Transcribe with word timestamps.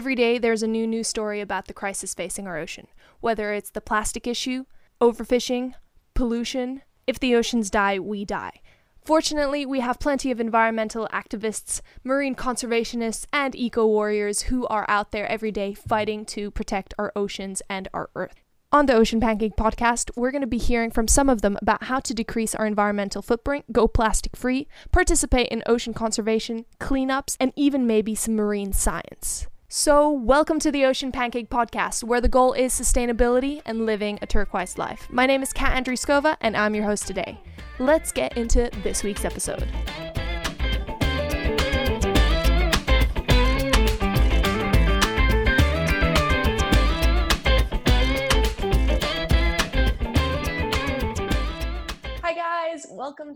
Every 0.00 0.14
day, 0.14 0.38
there's 0.38 0.62
a 0.62 0.66
new 0.66 0.86
news 0.86 1.08
story 1.08 1.42
about 1.42 1.66
the 1.66 1.74
crisis 1.74 2.14
facing 2.14 2.46
our 2.46 2.56
ocean, 2.56 2.86
whether 3.20 3.52
it's 3.52 3.68
the 3.68 3.82
plastic 3.82 4.26
issue, 4.26 4.64
overfishing, 4.98 5.74
pollution. 6.14 6.80
If 7.06 7.20
the 7.20 7.34
oceans 7.34 7.68
die, 7.68 7.98
we 7.98 8.24
die. 8.24 8.62
Fortunately, 9.04 9.66
we 9.66 9.80
have 9.80 9.98
plenty 10.00 10.30
of 10.30 10.40
environmental 10.40 11.06
activists, 11.12 11.82
marine 12.02 12.34
conservationists, 12.34 13.26
and 13.30 13.54
eco 13.54 13.86
warriors 13.86 14.44
who 14.44 14.66
are 14.68 14.86
out 14.88 15.12
there 15.12 15.30
every 15.30 15.52
day 15.52 15.74
fighting 15.74 16.24
to 16.24 16.50
protect 16.50 16.94
our 16.98 17.12
oceans 17.14 17.60
and 17.68 17.86
our 17.92 18.08
Earth. 18.16 18.42
On 18.72 18.86
the 18.86 18.94
Ocean 18.94 19.20
Pancake 19.20 19.54
podcast, 19.54 20.10
we're 20.16 20.30
going 20.30 20.40
to 20.40 20.46
be 20.46 20.56
hearing 20.56 20.90
from 20.90 21.08
some 21.08 21.28
of 21.28 21.42
them 21.42 21.58
about 21.60 21.84
how 21.84 22.00
to 22.00 22.14
decrease 22.14 22.54
our 22.54 22.64
environmental 22.64 23.20
footprint, 23.20 23.70
go 23.70 23.86
plastic 23.86 24.34
free, 24.34 24.66
participate 24.92 25.48
in 25.48 25.62
ocean 25.66 25.92
conservation, 25.92 26.64
cleanups, 26.80 27.36
and 27.38 27.52
even 27.54 27.86
maybe 27.86 28.14
some 28.14 28.34
marine 28.34 28.72
science. 28.72 29.46
So, 29.72 30.10
welcome 30.10 30.58
to 30.58 30.72
the 30.72 30.84
Ocean 30.84 31.12
Pancake 31.12 31.48
Podcast, 31.48 32.02
where 32.02 32.20
the 32.20 32.28
goal 32.28 32.54
is 32.54 32.72
sustainability 32.72 33.62
and 33.64 33.86
living 33.86 34.18
a 34.20 34.26
turquoise 34.26 34.78
life. 34.78 35.06
My 35.12 35.26
name 35.26 35.44
is 35.44 35.52
Kat 35.52 35.80
Andriskova, 35.80 36.36
and 36.40 36.56
I'm 36.56 36.74
your 36.74 36.82
host 36.82 37.06
today. 37.06 37.38
Let's 37.78 38.10
get 38.10 38.36
into 38.36 38.68
this 38.82 39.04
week's 39.04 39.24
episode. 39.24 39.68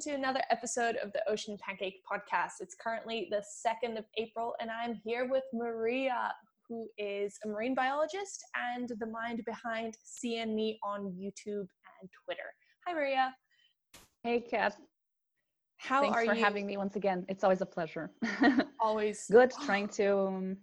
To 0.04 0.10
another 0.10 0.42
episode 0.50 0.96
of 0.96 1.14
the 1.14 1.22
Ocean 1.26 1.56
Pancake 1.66 2.02
Podcast. 2.04 2.60
It's 2.60 2.74
currently 2.78 3.26
the 3.30 3.42
2nd 3.66 3.96
of 3.96 4.04
April, 4.18 4.54
and 4.60 4.70
I'm 4.70 5.00
here 5.02 5.26
with 5.30 5.44
Maria, 5.54 6.30
who 6.68 6.86
is 6.98 7.38
a 7.42 7.48
marine 7.48 7.74
biologist 7.74 8.44
and 8.54 8.86
the 9.00 9.06
mind 9.06 9.40
behind 9.46 9.96
CN 10.04 10.76
on 10.84 11.06
YouTube 11.18 11.66
and 12.02 12.10
Twitter. 12.22 12.52
Hi, 12.86 12.92
Maria. 12.92 13.34
Hey, 14.22 14.40
Kat. 14.42 14.76
How 15.78 16.00
are 16.00 16.04
you? 16.04 16.12
Thanks 16.12 16.22
are 16.22 16.26
for 16.32 16.38
you? 16.38 16.44
having 16.44 16.66
me 16.66 16.76
once 16.76 16.96
again. 16.96 17.24
It's 17.30 17.42
always 17.42 17.62
a 17.62 17.66
pleasure. 17.66 18.10
Always 18.80 19.24
Good. 19.32 19.52
Trying 19.64 19.88
to, 19.88 20.18
um, 20.18 20.56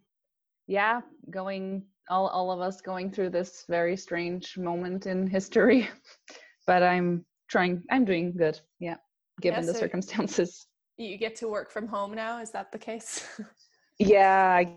yeah, 0.68 1.02
going 1.32 1.82
all 2.12 2.28
all 2.28 2.52
of 2.52 2.60
us 2.60 2.80
going 2.80 3.10
through 3.10 3.32
this 3.32 3.64
very 3.68 3.98
strange 3.98 4.56
moment 4.56 5.08
in 5.08 5.26
history, 5.26 5.90
but 6.68 6.84
I'm 6.84 7.26
trying. 7.50 7.82
I'm 7.90 8.06
doing 8.06 8.34
good. 8.38 8.60
Yeah, 8.80 8.98
given 9.42 9.62
Yeah, 9.62 9.68
the 9.68 9.74
so- 9.74 9.80
circumstances. 9.80 10.68
You 10.98 11.18
get 11.18 11.36
to 11.38 11.48
work 11.48 11.72
from 11.72 11.88
home 11.88 12.14
now. 12.14 12.40
Is 12.40 12.52
that 12.52 12.72
the 12.72 12.78
case? 12.78 13.28
Yeah, 13.98 14.56
I 14.60 14.76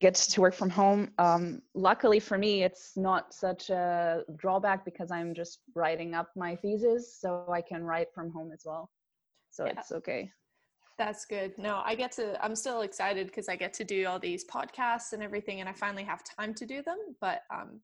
get 0.00 0.14
to 0.14 0.40
work 0.40 0.54
from 0.54 0.70
home. 0.70 1.10
Um, 1.18 1.62
luckily 1.74 2.20
for 2.20 2.36
me, 2.38 2.62
it's 2.62 2.96
not 2.96 3.32
such 3.34 3.70
a 3.70 4.22
drawback 4.36 4.84
because 4.84 5.10
I'm 5.10 5.34
just 5.34 5.60
writing 5.74 6.14
up 6.14 6.30
my 6.36 6.56
thesis, 6.56 7.16
so 7.20 7.46
I 7.52 7.60
can 7.62 7.84
write 7.84 8.08
from 8.14 8.30
home 8.30 8.50
as 8.52 8.62
well. 8.64 8.90
So 9.50 9.66
Yeah. 9.66 9.72
it's 9.78 9.92
okay. 9.92 10.30
That's 10.98 11.24
good. 11.24 11.56
No, 11.58 11.82
I 11.84 11.94
get 11.96 12.12
to, 12.12 12.42
I'm 12.44 12.54
still 12.54 12.82
excited 12.82 13.26
because 13.26 13.48
I 13.48 13.56
get 13.56 13.72
to 13.74 13.84
do 13.84 14.06
all 14.06 14.18
these 14.20 14.44
podcasts 14.44 15.12
and 15.12 15.22
everything, 15.22 15.60
and 15.60 15.68
I 15.68 15.72
finally 15.72 16.04
have 16.04 16.22
time 16.38 16.54
to 16.54 16.66
do 16.66 16.82
them. 16.82 16.98
But 17.20 17.42
um, 17.52 17.80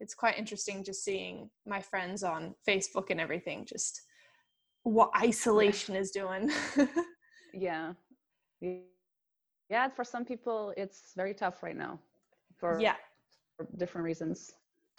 it's 0.00 0.14
quite 0.14 0.38
interesting 0.38 0.84
just 0.84 1.04
seeing 1.04 1.50
my 1.64 1.80
friends 1.80 2.22
on 2.22 2.54
Facebook 2.68 3.10
and 3.10 3.20
everything, 3.20 3.64
just 3.64 4.02
what 4.86 5.10
isolation 5.16 5.96
is 5.96 6.10
doing. 6.12 6.50
yeah 7.52 7.92
yeah 9.70 9.88
for 9.88 10.04
some 10.04 10.24
people 10.24 10.72
it's 10.76 11.12
very 11.16 11.34
tough 11.34 11.62
right 11.62 11.76
now 11.76 11.98
for 12.58 12.78
yeah. 12.80 12.94
for 13.56 13.66
different 13.76 14.04
reasons 14.04 14.52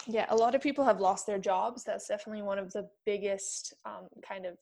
Yeah. 0.06 0.26
A 0.30 0.36
lot 0.36 0.54
of 0.54 0.60
people 0.62 0.84
have 0.84 1.00
lost 1.00 1.26
their 1.26 1.38
jobs. 1.38 1.84
That's 1.84 2.06
definitely 2.06 2.42
one 2.42 2.58
of 2.58 2.72
the 2.72 2.88
biggest 3.04 3.74
um, 3.84 4.06
kind 4.22 4.46
of, 4.46 4.54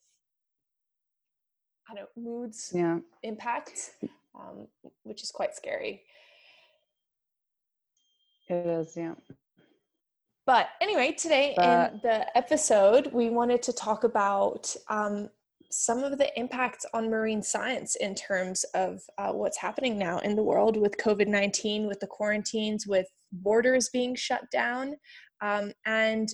I 1.88 1.94
don't 1.94 2.08
know, 2.16 2.22
moods 2.30 2.72
yeah 2.74 2.98
impact, 3.22 3.92
um, 4.34 4.66
which 5.04 5.22
is 5.22 5.30
quite 5.30 5.54
scary. 5.54 6.02
it 8.48 8.66
is 8.66 8.96
yeah 8.96 9.14
But 10.46 10.68
anyway, 10.80 11.10
today 11.10 11.56
in 11.56 12.00
the 12.04 12.24
episode, 12.36 13.10
we 13.12 13.30
wanted 13.30 13.62
to 13.64 13.72
talk 13.72 14.04
about 14.04 14.72
um, 14.88 15.28
some 15.72 16.04
of 16.04 16.18
the 16.18 16.38
impacts 16.38 16.86
on 16.94 17.10
marine 17.10 17.42
science 17.42 17.96
in 17.96 18.14
terms 18.14 18.64
of 18.72 19.00
uh, 19.18 19.32
what's 19.32 19.58
happening 19.58 19.98
now 19.98 20.20
in 20.20 20.36
the 20.36 20.44
world 20.44 20.76
with 20.76 20.96
COVID 20.98 21.26
19, 21.26 21.88
with 21.88 21.98
the 21.98 22.06
quarantines, 22.06 22.86
with 22.86 23.08
borders 23.32 23.88
being 23.88 24.14
shut 24.14 24.48
down. 24.52 24.94
Um, 25.40 25.72
and 25.84 26.28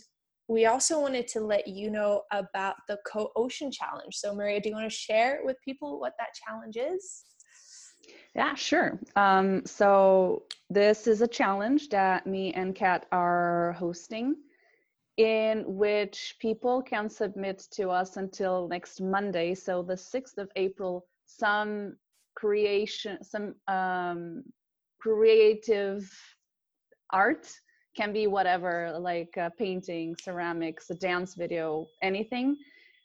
we 0.46 0.66
also 0.66 1.00
wanted 1.00 1.26
to 1.28 1.40
let 1.40 1.66
you 1.66 1.90
know 1.90 2.24
about 2.32 2.74
the 2.88 2.98
Co 3.10 3.32
Ocean 3.34 3.72
Challenge. 3.72 4.14
So, 4.14 4.34
Maria, 4.34 4.60
do 4.60 4.68
you 4.68 4.74
want 4.74 4.90
to 4.90 4.94
share 4.94 5.40
with 5.42 5.56
people 5.64 5.98
what 5.98 6.12
that 6.18 6.28
challenge 6.46 6.76
is? 6.76 7.24
yeah 8.34 8.54
sure 8.54 8.98
um, 9.16 9.62
so 9.66 10.42
this 10.72 11.06
is 11.06 11.20
a 11.20 11.28
challenge 11.28 11.90
that 11.90 12.26
me 12.26 12.52
and 12.54 12.74
kat 12.74 13.04
are 13.12 13.72
hosting 13.78 14.34
in 15.18 15.64
which 15.66 16.36
people 16.40 16.80
can 16.80 17.10
submit 17.10 17.58
to 17.70 17.90
us 17.90 18.16
until 18.16 18.68
next 18.68 19.00
monday. 19.00 19.54
So 19.54 19.82
the 19.82 19.94
6th 19.94 20.38
of 20.38 20.50
april 20.56 21.06
some 21.26 21.96
creation 22.34 23.22
some 23.22 23.54
um, 23.68 24.42
creative 24.98 26.10
art 27.10 27.46
can 27.94 28.10
be 28.12 28.26
whatever 28.26 28.96
like 28.98 29.36
uh, 29.36 29.50
painting 29.58 30.16
ceramics 30.22 30.88
a 30.88 30.94
dance 30.94 31.34
video 31.34 31.86
anything. 32.02 32.56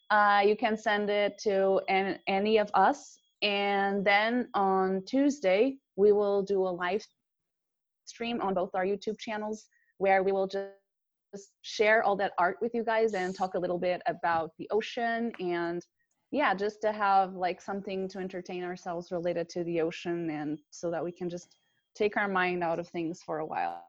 Uh, 0.09 0.41
you 0.45 0.55
can 0.55 0.77
send 0.77 1.09
it 1.09 1.37
to 1.37 1.81
an, 1.89 2.17
any 2.27 2.57
of 2.59 2.71
us. 2.73 3.19
And 3.41 4.05
then 4.05 4.47
on 4.53 5.03
tuesday 5.05 5.75
we 5.97 6.13
will 6.13 6.41
do 6.41 6.61
a 6.65 6.69
live 6.69 7.05
stream 8.17 8.41
on 8.41 8.53
both 8.61 8.71
our 8.73 8.87
youtube 8.91 9.19
channels 9.27 9.59
where 10.03 10.19
we 10.27 10.31
will 10.31 10.47
just 10.47 10.71
just 11.35 11.51
share 11.61 12.03
all 12.03 12.15
that 12.15 12.31
art 12.37 12.57
with 12.61 12.73
you 12.73 12.83
guys 12.83 13.13
and 13.13 13.35
talk 13.35 13.53
a 13.55 13.59
little 13.59 13.77
bit 13.89 14.01
about 14.07 14.51
the 14.57 14.67
ocean 14.77 15.31
and 15.39 15.85
yeah 16.31 16.51
just 16.53 16.81
to 16.81 16.91
have 16.91 17.33
like 17.33 17.59
something 17.61 18.07
to 18.07 18.17
entertain 18.19 18.63
ourselves 18.63 19.11
related 19.11 19.45
to 19.49 19.63
the 19.65 19.81
ocean 19.81 20.29
and 20.29 20.59
so 20.71 20.89
that 20.89 21.03
we 21.03 21.11
can 21.11 21.29
just 21.29 21.49
take 21.95 22.15
our 22.17 22.27
mind 22.27 22.63
out 22.63 22.79
of 22.79 22.87
things 22.87 23.21
for 23.25 23.39
a 23.39 23.45
while. 23.45 23.83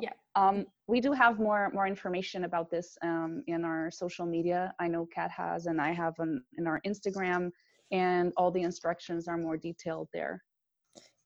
Yeah. 0.00 0.16
um, 0.36 0.66
we 0.86 1.00
do 1.00 1.12
have 1.12 1.34
more 1.38 1.70
more 1.72 1.86
information 1.86 2.44
about 2.44 2.70
this 2.70 2.88
um, 3.02 3.42
in 3.46 3.64
our 3.64 3.90
social 3.90 4.26
media. 4.26 4.74
I 4.84 4.86
know 4.88 5.06
kat 5.16 5.30
has 5.30 5.60
and 5.70 5.78
i 5.88 5.90
have 6.02 6.14
on, 6.24 6.30
in 6.58 6.64
our 6.66 6.80
instagram 6.90 7.42
and 7.90 8.32
all 8.38 8.50
the 8.50 8.64
instructions 8.70 9.28
are 9.30 9.38
more 9.46 9.58
detailed 9.68 10.08
there 10.12 10.34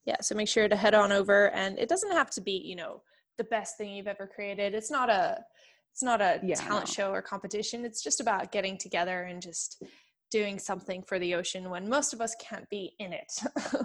Yeah, 0.06 0.16
so 0.20 0.34
make 0.34 0.48
sure 0.48 0.68
to 0.68 0.76
head 0.76 0.94
on 0.94 1.12
over 1.12 1.50
and 1.50 1.78
it 1.78 1.88
doesn't 1.88 2.12
have 2.12 2.30
to 2.30 2.40
be, 2.40 2.52
you 2.52 2.76
know, 2.76 3.02
the 3.38 3.44
best 3.44 3.76
thing 3.76 3.92
you've 3.92 4.06
ever 4.06 4.26
created. 4.26 4.74
It's 4.74 4.90
not 4.90 5.10
a 5.10 5.44
it's 5.92 6.02
not 6.02 6.20
a 6.20 6.40
Yeah, 6.42 6.56
talent 6.56 6.88
no. 6.88 6.92
show 6.92 7.10
or 7.10 7.22
competition. 7.22 7.84
It's 7.84 8.02
just 8.02 8.20
about 8.20 8.52
getting 8.52 8.78
together 8.78 9.22
and 9.24 9.42
just 9.42 9.82
doing 10.30 10.58
something 10.58 11.02
for 11.02 11.18
the 11.18 11.34
ocean 11.34 11.70
when 11.70 11.88
most 11.88 12.12
of 12.12 12.20
us 12.20 12.34
can't 12.40 12.68
be 12.70 12.94
in 12.98 13.12
it. 13.12 13.32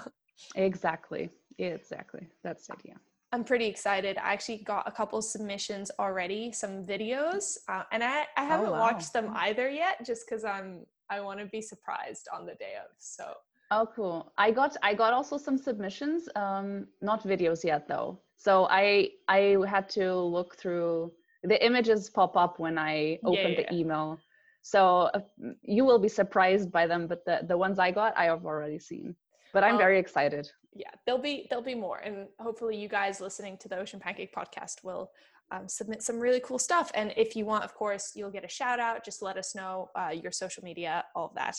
exactly 0.56 1.30
exactly 1.60 2.28
that's 2.44 2.68
it 2.70 2.78
yeah 2.84 2.96
I'm 3.34 3.46
pretty 3.46 3.66
excited. 3.68 4.18
I 4.18 4.34
actually 4.34 4.58
got 4.58 4.86
a 4.88 4.92
couple 4.92 5.22
submissions 5.22 5.90
already, 6.00 6.52
some 6.52 6.86
videos, 6.86 7.58
uh, 7.70 7.84
and 7.94 8.04
I, 8.04 8.26
I 8.36 8.44
haven't 8.44 8.72
wow. 8.72 8.80
watched 8.80 9.14
them 9.14 9.32
either 9.34 9.70
yet, 9.70 10.06
just 10.06 10.28
because 10.28 10.44
I'm 10.44 10.86
I 11.10 11.22
want 11.22 11.40
to 11.40 11.46
be 11.46 11.62
surprised 11.62 12.28
on 12.34 12.46
the 12.46 12.56
day 12.56 12.74
of. 12.78 12.92
So 13.00 13.34
Oh, 13.72 13.88
cool. 13.96 14.34
I 14.38 14.52
got 14.52 14.76
I 14.84 14.94
got 14.94 15.14
also 15.14 15.38
some 15.38 15.58
submissions, 15.58 16.28
um, 16.36 16.88
not 17.02 17.24
videos 17.24 17.64
yet 17.64 17.88
though. 17.88 18.22
So 18.38 18.68
I 18.70 19.12
I 19.30 19.58
had 19.68 19.90
to 19.92 20.14
look 20.16 20.58
through 20.58 21.14
the 21.44 21.64
images 21.66 22.10
pop 22.10 22.36
up 22.36 22.60
when 22.60 22.78
I 22.78 23.20
Yeah, 23.24 23.30
open 23.30 23.52
yeah, 23.54 23.62
the 23.62 23.74
email. 23.74 24.20
So 24.62 25.10
uh, 25.14 25.22
you 25.64 25.86
will 25.86 26.00
be 26.00 26.10
surprised 26.10 26.72
by 26.72 26.86
them, 26.88 27.08
but 27.08 27.26
the 27.26 27.42
the 27.48 27.58
ones 27.58 27.80
I 27.80 27.92
got 27.92 28.18
I 28.18 28.26
have 28.26 28.46
already 28.46 28.80
seen. 28.80 29.16
But 29.54 29.64
I'm 29.64 29.76
Oh. 29.76 29.78
very 29.78 30.00
excited. 30.00 30.52
yeah 30.74 30.92
there'll 31.06 31.22
be 31.22 31.48
there'll 31.50 31.66
be 31.74 31.76
more 31.88 32.00
and 32.08 32.16
hopefully 32.40 32.78
you 32.84 32.88
guys 32.88 33.20
listening 33.20 33.58
to 33.58 33.68
the 33.70 33.78
ocean 33.78 34.00
pancake 34.00 34.34
podcast 34.40 34.76
will 34.88 35.12
um, 35.54 35.68
submit 35.68 36.02
some 36.02 36.18
really 36.26 36.40
cool 36.48 36.60
stuff 36.60 36.88
and 37.00 37.14
if 37.18 37.36
you 37.36 37.44
want 37.46 37.64
of 37.68 37.74
course 37.82 38.06
you'll 38.16 38.32
get 38.38 38.46
a 38.46 38.54
shout 38.60 38.80
out 38.80 39.04
just 39.04 39.22
let 39.22 39.36
us 39.38 39.50
know 39.60 39.90
uh, 40.02 40.14
your 40.24 40.32
social 40.32 40.64
media 40.64 41.04
all 41.16 41.28
of 41.28 41.36
that 41.36 41.58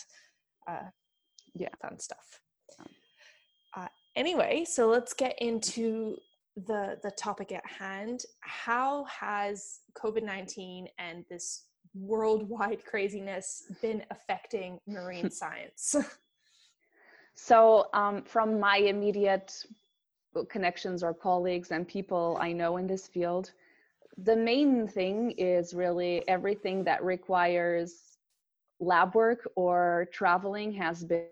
uh, 0.70 0.88
Yeah. 1.55 1.69
fun 1.81 1.99
stuff. 1.99 2.41
Uh, 3.75 3.89
anyway 4.17 4.65
so 4.65 4.89
let's 4.89 5.15
get 5.15 5.41
into 5.41 6.17
the 6.57 6.99
the 7.03 7.11
topic 7.13 7.53
at 7.53 7.65
hand. 7.67 8.25
How 8.41 9.05
has 9.05 9.81
covid-19 9.95 10.87
and 10.99 11.25
this 11.31 11.65
worldwide 11.95 12.85
craziness 12.85 13.65
been 13.81 14.05
affecting 14.11 14.79
marine 14.87 15.31
science? 15.43 15.97
So 17.35 17.89
um, 17.93 18.23
from 18.23 18.61
my 18.61 18.77
immediate 18.77 19.65
connections 20.49 21.03
or 21.03 21.13
colleagues 21.13 21.71
and 21.71 21.87
people 21.87 22.39
I 22.41 22.53
know 22.53 22.77
in 22.77 22.87
this 22.87 23.07
field, 23.07 23.53
the 24.19 24.37
main 24.37 24.87
thing 24.87 25.33
is 25.33 25.75
really 25.75 26.27
everything 26.29 26.85
that 26.85 27.03
requires 27.03 28.19
lab 28.81 29.15
work 29.15 29.49
or 29.57 30.09
traveling 30.13 30.73
has 30.73 31.05
been 31.05 31.27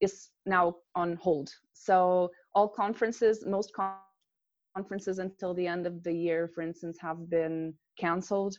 is 0.00 0.30
now 0.46 0.76
on 0.94 1.16
hold. 1.16 1.50
So 1.72 2.30
all 2.54 2.68
conferences, 2.68 3.44
most 3.46 3.72
conferences 4.74 5.18
until 5.18 5.54
the 5.54 5.66
end 5.66 5.86
of 5.86 6.02
the 6.02 6.12
year, 6.12 6.48
for 6.48 6.62
instance, 6.62 6.98
have 7.00 7.28
been 7.28 7.74
canceled. 7.98 8.56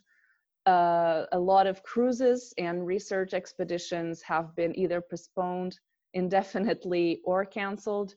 Uh, 0.65 1.25
a 1.31 1.39
lot 1.39 1.65
of 1.65 1.81
cruises 1.83 2.53
and 2.57 2.86
research 2.86 3.33
expeditions 3.33 4.21
have 4.21 4.56
been 4.56 4.77
either 4.77 5.01
postponed 5.01 5.80
indefinitely 6.13 7.21
or 7.25 7.45
canceled. 7.45 8.13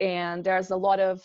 And 0.00 0.42
there's 0.42 0.70
a 0.70 0.76
lot 0.76 1.00
of 1.00 1.22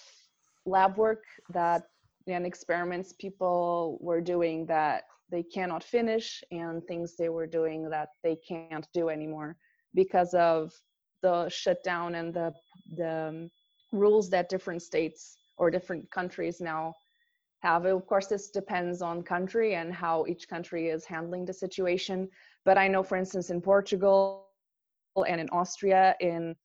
lab 0.66 0.98
work 0.98 1.24
that 1.50 1.84
and 2.28 2.46
experiments 2.46 3.14
people 3.14 3.98
were 4.00 4.22
doing 4.22 4.66
that 4.68 5.04
they 5.32 5.44
cannot 5.44 5.84
finish 5.84 6.44
and 6.52 6.84
things 6.86 7.16
they 7.18 7.30
were 7.30 7.48
doing 7.48 7.90
that 7.90 8.10
they 8.24 8.38
can't 8.48 8.88
do 8.94 9.10
anymore 9.10 9.58
because 9.94 10.34
of 10.34 10.72
the 11.22 11.50
shutdown 11.50 12.16
and 12.16 12.34
the 12.34 12.54
the 12.96 13.28
um, 13.30 13.52
rules 13.92 14.30
that 14.30 14.50
different 14.50 14.82
states 14.82 15.38
or 15.58 15.70
different 15.70 16.10
countries 16.12 16.62
now 16.62 16.94
have. 17.62 17.86
Of 17.86 18.06
course, 18.08 18.28
this 18.28 18.50
depends 18.50 19.02
on 19.02 19.24
country 19.24 19.76
and 19.76 19.94
how 19.94 20.26
each 20.28 20.48
country 20.48 20.90
is 20.90 21.06
handling 21.06 21.46
the 21.46 21.54
situation. 21.54 22.30
But 22.66 22.78
I 22.78 22.88
know, 22.88 23.04
for 23.04 23.18
instance, 23.18 23.50
in 23.50 23.62
Portugal 23.62 24.48
and 25.28 25.40
in 25.42 25.50
Austria, 25.50 26.16
in 26.20 26.56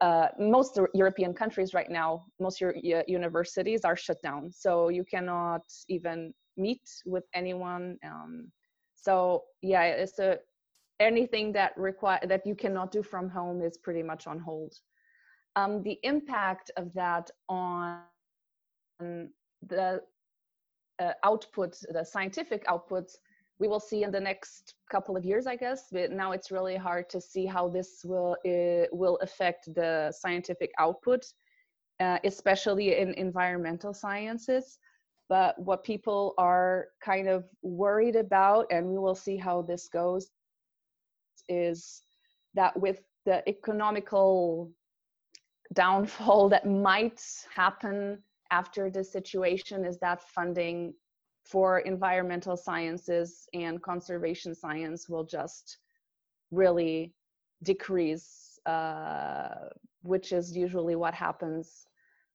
uh, 0.00 0.28
most 0.38 0.78
European 0.94 1.32
countries 1.34 1.74
right 1.74 1.90
now, 1.90 2.24
most 2.40 2.60
universities 2.60 3.84
are 3.84 3.96
shut 3.96 4.20
down. 4.22 4.50
So 4.52 4.88
you 4.88 5.04
cannot 5.04 5.62
even 5.88 6.32
meet 6.56 6.82
with 7.06 7.24
anyone. 7.34 7.96
Um, 8.04 8.50
so 8.94 9.44
yeah, 9.62 9.84
it's 9.84 10.18
a 10.18 10.38
anything 11.00 11.52
that 11.52 11.76
require 11.76 12.20
that 12.26 12.46
you 12.46 12.54
cannot 12.54 12.92
do 12.92 13.02
from 13.02 13.28
home 13.28 13.62
is 13.62 13.76
pretty 13.76 14.02
much 14.02 14.26
on 14.26 14.38
hold. 14.38 14.74
Um, 15.56 15.82
the 15.82 15.98
impact 16.02 16.70
of 16.76 16.92
that 16.94 17.30
on 17.48 18.00
the 19.00 20.00
uh, 21.00 21.12
output, 21.24 21.76
the 21.90 22.04
scientific 22.04 22.66
outputs, 22.66 23.16
we 23.60 23.68
will 23.68 23.80
see 23.80 24.02
in 24.02 24.10
the 24.10 24.20
next 24.20 24.74
couple 24.90 25.16
of 25.16 25.24
years, 25.24 25.46
I 25.46 25.56
guess. 25.56 25.86
But 25.92 26.10
now 26.10 26.32
it's 26.32 26.50
really 26.50 26.76
hard 26.76 27.08
to 27.10 27.20
see 27.20 27.46
how 27.46 27.68
this 27.68 28.00
will 28.04 28.36
uh, 28.46 28.86
will 28.92 29.18
affect 29.22 29.72
the 29.74 30.12
scientific 30.16 30.72
output, 30.78 31.24
uh, 32.00 32.18
especially 32.24 32.96
in 32.96 33.14
environmental 33.14 33.94
sciences. 33.94 34.78
But 35.28 35.58
what 35.58 35.84
people 35.84 36.34
are 36.36 36.88
kind 37.02 37.28
of 37.28 37.44
worried 37.62 38.16
about, 38.16 38.66
and 38.70 38.86
we 38.86 38.98
will 38.98 39.14
see 39.14 39.36
how 39.36 39.62
this 39.62 39.88
goes, 39.88 40.30
is 41.48 42.02
that 42.54 42.78
with 42.78 43.00
the 43.26 43.46
economical 43.48 44.70
downfall 45.72 46.48
that 46.48 46.66
might 46.66 47.20
happen 47.54 48.22
after 48.50 48.90
this 48.90 49.10
situation 49.10 49.84
is 49.84 49.98
that 49.98 50.22
funding 50.22 50.94
for 51.44 51.80
environmental 51.80 52.56
sciences 52.56 53.48
and 53.52 53.82
conservation 53.82 54.54
science 54.54 55.08
will 55.08 55.24
just 55.24 55.78
really 56.50 57.14
decrease 57.62 58.58
uh, 58.66 59.68
which 60.02 60.32
is 60.32 60.56
usually 60.56 60.96
what 60.96 61.14
happens 61.14 61.86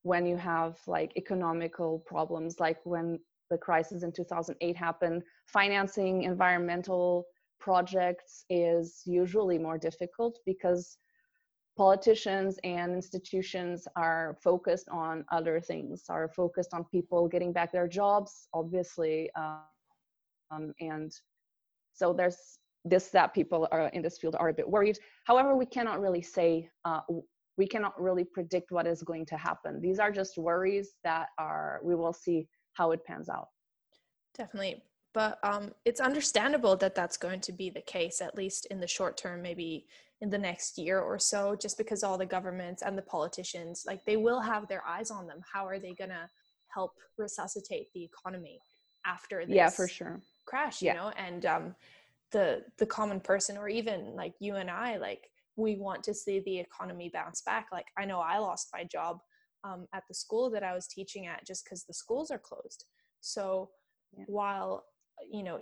when 0.02 0.26
you 0.26 0.36
have 0.36 0.76
like 0.86 1.12
economical 1.16 2.00
problems 2.06 2.58
like 2.60 2.78
when 2.84 3.18
the 3.50 3.58
crisis 3.58 4.02
in 4.02 4.12
2008 4.12 4.76
happened. 4.76 5.22
Financing 5.46 6.22
environmental 6.22 7.26
projects 7.60 8.44
is 8.50 9.02
usually 9.04 9.58
more 9.58 9.78
difficult 9.78 10.38
because 10.46 10.98
politicians 11.76 12.58
and 12.64 12.92
institutions 12.92 13.86
are 13.96 14.36
focused 14.42 14.88
on 14.88 15.24
other 15.30 15.60
things 15.60 16.04
are 16.08 16.28
focused 16.28 16.74
on 16.74 16.84
people 16.84 17.28
getting 17.28 17.52
back 17.52 17.70
their 17.70 17.88
jobs 17.88 18.48
obviously 18.52 19.30
um, 19.36 20.72
and 20.80 21.12
so 21.92 22.12
there's 22.12 22.58
this 22.84 23.08
that 23.08 23.34
people 23.34 23.68
are 23.72 23.88
in 23.88 24.02
this 24.02 24.18
field 24.18 24.36
are 24.38 24.48
a 24.48 24.54
bit 24.54 24.68
worried. 24.68 24.98
However 25.24 25.56
we 25.56 25.66
cannot 25.66 26.00
really 26.00 26.22
say 26.22 26.70
uh, 26.84 27.00
we 27.56 27.66
cannot 27.66 28.00
really 28.00 28.24
predict 28.24 28.72
what 28.72 28.86
is 28.86 29.02
going 29.02 29.26
to 29.26 29.36
happen. 29.36 29.80
These 29.80 29.98
are 29.98 30.10
just 30.10 30.38
worries 30.38 30.94
that 31.04 31.28
are 31.38 31.80
we 31.84 31.94
will 31.94 32.12
see 32.12 32.48
how 32.72 32.92
it 32.92 33.04
pans 33.04 33.28
out. 33.28 33.48
Definitely 34.36 34.82
but 35.12 35.38
um, 35.42 35.72
it's 35.84 36.00
understandable 36.00 36.76
that 36.76 36.94
that's 36.94 37.16
going 37.16 37.40
to 37.40 37.52
be 37.52 37.70
the 37.70 37.80
case 37.82 38.20
at 38.20 38.36
least 38.36 38.66
in 38.66 38.80
the 38.80 38.86
short 38.86 39.16
term 39.16 39.42
maybe 39.42 39.86
in 40.20 40.30
the 40.30 40.38
next 40.38 40.76
year 40.76 41.00
or 41.00 41.18
so 41.18 41.56
just 41.56 41.78
because 41.78 42.02
all 42.02 42.18
the 42.18 42.26
governments 42.26 42.82
and 42.82 42.96
the 42.96 43.02
politicians 43.02 43.84
like 43.86 44.04
they 44.04 44.16
will 44.16 44.40
have 44.40 44.68
their 44.68 44.84
eyes 44.86 45.10
on 45.10 45.26
them. 45.26 45.40
How 45.52 45.66
are 45.66 45.78
they 45.78 45.94
going 45.94 46.10
to 46.10 46.28
help 46.68 46.92
resuscitate 47.16 47.92
the 47.94 48.04
economy 48.04 48.60
after 49.06 49.46
this 49.46 49.54
yeah 49.54 49.70
for 49.70 49.88
sure. 49.88 50.20
crash 50.46 50.82
you 50.82 50.88
yeah. 50.88 50.94
know? 50.94 51.12
And 51.16 51.46
um, 51.46 51.74
the 52.32 52.62
the 52.78 52.86
common 52.86 53.20
person 53.20 53.56
or 53.56 53.68
even 53.68 54.14
like 54.14 54.34
you 54.38 54.56
and 54.56 54.70
i 54.70 54.96
like 54.98 55.30
we 55.56 55.76
want 55.76 56.04
to 56.04 56.14
see 56.14 56.40
the 56.40 56.58
economy 56.58 57.10
bounce 57.12 57.42
back. 57.42 57.68
Like 57.72 57.86
i 57.98 58.04
know 58.04 58.20
i 58.20 58.38
lost 58.38 58.68
my 58.72 58.84
job 58.84 59.20
um, 59.64 59.86
at 59.94 60.04
the 60.06 60.14
school 60.14 60.50
that 60.50 60.62
i 60.62 60.74
was 60.74 60.86
teaching 60.86 61.26
at 61.26 61.46
just 61.46 61.64
because 61.64 61.84
the 61.84 61.94
schools 61.94 62.30
are 62.30 62.38
closed. 62.38 62.84
So 63.22 63.70
yeah. 64.16 64.24
while 64.26 64.84
you 65.30 65.42
know 65.42 65.58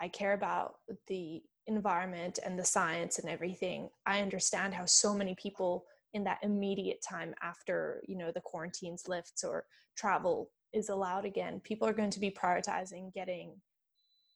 i 0.00 0.08
care 0.08 0.34
about 0.34 0.76
the 1.08 1.42
environment 1.66 2.38
and 2.44 2.58
the 2.58 2.64
science 2.64 3.18
and 3.18 3.28
everything. 3.28 3.88
I 4.06 4.20
understand 4.20 4.74
how 4.74 4.86
so 4.86 5.14
many 5.14 5.34
people 5.34 5.84
in 6.14 6.24
that 6.24 6.38
immediate 6.42 7.02
time 7.08 7.34
after 7.42 8.02
you 8.06 8.16
know 8.16 8.30
the 8.32 8.40
quarantines 8.40 9.08
lifts 9.08 9.44
or 9.44 9.64
travel 9.96 10.50
is 10.72 10.88
allowed 10.88 11.24
again. 11.24 11.60
People 11.60 11.88
are 11.88 11.92
going 11.92 12.10
to 12.10 12.20
be 12.20 12.30
prioritizing 12.30 13.12
getting 13.14 13.54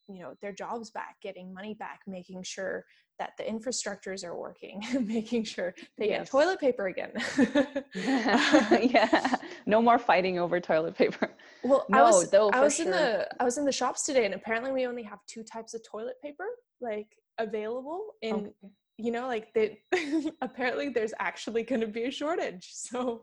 you 0.07 0.21
know 0.21 0.33
their 0.41 0.51
jobs 0.51 0.89
back 0.89 1.15
getting 1.21 1.53
money 1.53 1.73
back 1.73 2.01
making 2.07 2.43
sure 2.43 2.85
that 3.19 3.31
the 3.37 3.43
infrastructures 3.43 4.23
are 4.23 4.37
working 4.37 4.81
making 5.05 5.43
sure 5.43 5.73
they 5.97 6.09
yes. 6.09 6.19
get 6.21 6.31
toilet 6.31 6.59
paper 6.59 6.87
again 6.87 7.11
yeah 7.95 9.35
no 9.65 9.81
more 9.81 9.97
fighting 9.99 10.39
over 10.39 10.59
toilet 10.59 10.95
paper 10.95 11.31
well 11.63 11.85
no, 11.89 11.97
i 11.97 12.01
was, 12.03 12.29
though, 12.29 12.49
I 12.49 12.61
was 12.61 12.75
sure. 12.75 12.85
in 12.85 12.91
the 12.91 13.27
i 13.39 13.43
was 13.43 13.57
in 13.57 13.65
the 13.65 13.71
shops 13.71 14.03
today 14.03 14.25
and 14.25 14.33
apparently 14.33 14.71
we 14.71 14.85
only 14.85 15.03
have 15.03 15.19
two 15.27 15.43
types 15.43 15.73
of 15.73 15.81
toilet 15.89 16.15
paper 16.21 16.45
like 16.81 17.07
available 17.39 18.15
in 18.21 18.35
okay. 18.35 18.51
you 18.97 19.11
know 19.11 19.27
like 19.27 19.53
that 19.53 19.71
apparently 20.41 20.89
there's 20.89 21.13
actually 21.19 21.63
going 21.63 21.81
to 21.81 21.87
be 21.87 22.05
a 22.05 22.11
shortage 22.11 22.69
so 22.71 23.21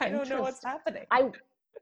i 0.00 0.08
don't 0.08 0.28
know 0.28 0.42
what's 0.42 0.64
happening 0.64 1.04
i 1.10 1.30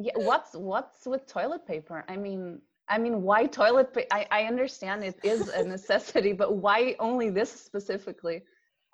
yeah 0.01 0.13
what's 0.17 0.55
what's 0.55 1.07
with 1.07 1.27
toilet 1.27 1.67
paper 1.67 2.05
i 2.09 2.17
mean 2.17 2.61
I 2.93 2.99
mean, 2.99 3.23
why 3.23 3.47
toilet 3.47 3.95
paper? 3.95 4.07
I, 4.13 4.27
I 4.31 4.43
understand 4.43 5.03
it 5.03 5.19
is 5.25 5.49
a 5.49 5.65
necessity, 5.65 6.35
but 6.35 6.57
why 6.57 6.95
only 7.01 7.31
this 7.31 7.51
specifically? 7.51 8.43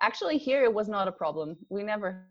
Actually, 0.00 0.38
here 0.38 0.62
it 0.62 0.72
was 0.72 0.88
not 0.88 1.08
a 1.08 1.12
problem. 1.12 1.56
We 1.68 1.82
never 1.82 2.28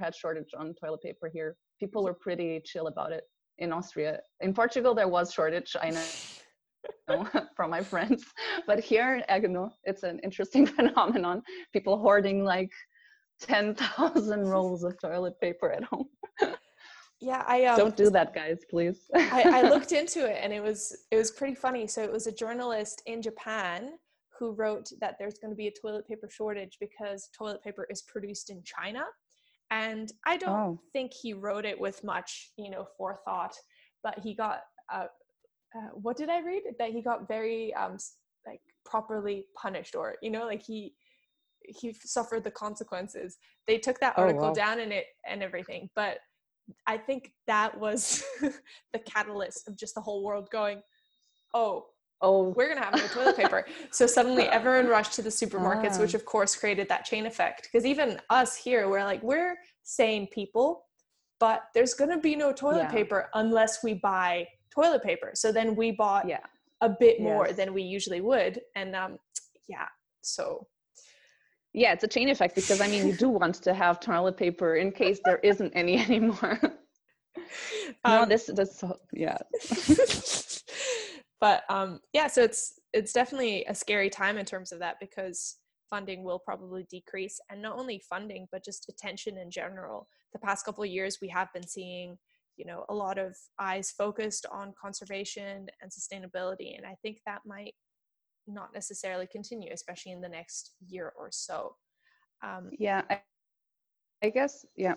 had 0.00 0.12
shortage 0.12 0.50
on 0.58 0.74
toilet 0.74 1.00
paper 1.00 1.30
here. 1.32 1.56
People 1.78 2.02
were 2.02 2.14
pretty 2.14 2.60
chill 2.64 2.88
about 2.88 3.12
it 3.12 3.22
in 3.58 3.72
Austria. 3.72 4.18
In 4.40 4.52
Portugal, 4.52 4.92
there 4.92 5.06
was 5.06 5.32
shortage. 5.32 5.76
I 5.80 5.90
know 5.90 7.28
from 7.56 7.70
my 7.70 7.80
friends, 7.80 8.24
but 8.66 8.80
here, 8.80 9.22
in 9.28 9.38
know 9.38 9.70
it's 9.84 10.02
an 10.02 10.18
interesting 10.24 10.66
phenomenon. 10.76 11.42
People 11.72 11.96
hoarding 11.96 12.42
like 12.42 12.72
ten 13.40 13.76
thousand 13.76 14.48
rolls 14.48 14.82
of 14.82 15.00
toilet 15.00 15.40
paper 15.40 15.70
at 15.70 15.84
home 15.84 16.08
yeah 17.22 17.44
i 17.46 17.64
um, 17.64 17.78
don't 17.78 17.96
do 17.96 18.10
that 18.10 18.34
guys 18.34 18.64
please. 18.68 19.08
I, 19.14 19.42
I 19.46 19.62
looked 19.62 19.92
into 19.92 20.26
it 20.28 20.38
and 20.42 20.52
it 20.52 20.62
was 20.62 21.04
it 21.10 21.16
was 21.16 21.30
pretty 21.30 21.54
funny. 21.54 21.86
So 21.86 22.02
it 22.02 22.12
was 22.12 22.26
a 22.26 22.32
journalist 22.32 23.02
in 23.06 23.22
japan 23.22 23.92
who 24.38 24.52
wrote 24.52 24.90
that 25.00 25.16
there's 25.18 25.38
going 25.38 25.52
to 25.52 25.56
be 25.56 25.68
a 25.68 25.72
toilet 25.72 26.06
paper 26.08 26.28
shortage 26.28 26.78
because 26.80 27.28
toilet 27.36 27.62
paper 27.62 27.86
is 27.90 28.02
produced 28.02 28.50
in 28.50 28.62
china. 28.64 29.04
And 29.70 30.12
i 30.26 30.36
don't 30.36 30.50
oh. 30.50 30.80
think 30.92 31.12
he 31.14 31.32
wrote 31.32 31.64
it 31.64 31.80
with 31.80 32.02
much 32.04 32.50
you 32.56 32.70
know 32.70 32.86
forethought 32.98 33.54
but 34.02 34.18
he 34.18 34.34
got 34.34 34.60
uh, 34.92 35.06
uh, 35.76 35.88
what 35.94 36.16
did 36.16 36.28
i 36.28 36.40
read? 36.40 36.62
That 36.78 36.90
he 36.90 37.02
got 37.02 37.28
very 37.28 37.72
um 37.74 37.96
like 38.46 38.60
properly 38.84 39.46
punished 39.56 39.94
or 39.94 40.16
you 40.22 40.30
know 40.30 40.44
like 40.46 40.62
he 40.62 40.94
he 41.64 41.92
suffered 41.92 42.42
the 42.42 42.50
consequences. 42.50 43.38
They 43.68 43.78
took 43.78 44.00
that 44.00 44.14
oh, 44.16 44.22
article 44.22 44.46
oh, 44.46 44.48
wow. 44.48 44.54
down 44.54 44.80
in 44.80 44.90
it 44.90 45.06
and 45.28 45.42
everything 45.42 45.88
but 45.94 46.18
I 46.86 46.96
think 46.98 47.32
that 47.46 47.78
was 47.78 48.22
the 48.92 48.98
catalyst 48.98 49.68
of 49.68 49.76
just 49.76 49.94
the 49.94 50.00
whole 50.00 50.22
world 50.24 50.48
going, 50.50 50.82
oh, 51.54 51.86
oh, 52.20 52.50
we're 52.56 52.68
gonna 52.68 52.84
have 52.84 52.94
no 52.96 53.06
toilet 53.08 53.36
paper. 53.36 53.66
so 53.90 54.06
suddenly 54.06 54.44
everyone 54.44 54.86
rushed 54.88 55.12
to 55.14 55.22
the 55.22 55.28
supermarkets, 55.30 55.98
which 56.00 56.14
ah. 56.14 56.18
of 56.18 56.24
course 56.24 56.54
created 56.54 56.88
that 56.88 57.04
chain 57.04 57.26
effect. 57.26 57.68
Because 57.70 57.84
even 57.84 58.20
us 58.30 58.56
here, 58.56 58.88
we're 58.88 59.04
like, 59.04 59.22
we're 59.22 59.56
sane 59.82 60.26
people. 60.28 60.84
but 61.40 61.64
there's 61.74 61.94
going 61.94 62.08
to 62.10 62.18
be 62.18 62.36
no 62.36 62.52
toilet 62.52 62.84
Yeah. 62.84 62.92
paper 62.92 63.28
unless 63.34 63.82
we 63.82 63.94
buy 63.94 64.46
toilet 64.70 65.02
paper. 65.02 65.32
So 65.34 65.50
then 65.50 65.74
we 65.74 65.90
bought 65.90 66.28
Yeah. 66.28 66.44
a 66.80 66.88
bit 66.88 67.20
more 67.20 67.46
Yes. 67.48 67.56
than 67.56 67.74
we 67.74 67.82
usually 67.82 68.20
would. 68.20 68.60
And 68.76 68.94
um, 68.94 69.18
yeah, 69.68 69.88
so 70.20 70.68
Yeah, 71.74 71.92
it's 71.92 72.04
a 72.04 72.08
chain 72.08 72.28
effect 72.28 72.54
because 72.54 72.80
I 72.80 72.88
mean, 72.88 73.06
you 73.06 73.14
do 73.14 73.28
want 73.28 73.56
to 73.56 73.72
have 73.72 74.00
toilet 74.00 74.36
paper 74.36 74.76
in 74.76 74.92
case 74.92 75.20
there 75.24 75.38
isn't 75.38 75.72
any 75.74 75.98
anymore. 76.04 76.60
no, 78.06 78.22
um, 78.22 78.28
this, 78.28 78.46
this, 78.46 78.84
yeah. 79.12 79.38
but 81.40 81.62
um, 81.70 82.00
yeah, 82.12 82.26
so 82.26 82.42
it's 82.42 82.78
it's 82.92 83.12
definitely 83.12 83.64
a 83.66 83.74
scary 83.74 84.10
time 84.10 84.36
in 84.36 84.44
terms 84.44 84.70
of 84.70 84.78
that 84.80 84.96
because 85.00 85.56
funding 85.88 86.24
will 86.24 86.38
probably 86.38 86.86
decrease, 86.90 87.40
and 87.50 87.62
not 87.62 87.78
only 87.78 88.02
funding 88.08 88.48
but 88.52 88.64
just 88.64 88.88
attention 88.88 89.38
in 89.38 89.50
general. 89.50 90.08
The 90.34 90.38
past 90.38 90.64
couple 90.64 90.84
of 90.84 90.90
years, 90.90 91.18
we 91.20 91.28
have 91.28 91.52
been 91.54 91.66
seeing 91.66 92.18
you 92.58 92.66
know 92.66 92.84
a 92.90 92.94
lot 92.94 93.16
of 93.16 93.34
eyes 93.58 93.90
focused 93.90 94.44
on 94.52 94.74
conservation 94.78 95.68
and 95.80 95.90
sustainability, 95.90 96.76
and 96.76 96.84
I 96.84 96.96
think 97.02 97.20
that 97.24 97.40
might 97.46 97.74
not 98.46 98.72
necessarily 98.74 99.26
continue, 99.26 99.72
especially 99.72 100.12
in 100.12 100.20
the 100.20 100.28
next 100.28 100.72
year 100.86 101.12
or 101.16 101.30
so. 101.30 101.76
Um, 102.42 102.70
Yeah, 102.78 103.02
I, 103.10 103.20
I 103.20 103.32
guess, 103.40 104.66
yeah. 104.76 104.96